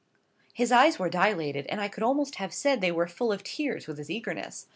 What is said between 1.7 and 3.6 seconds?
I could almost have said they were full of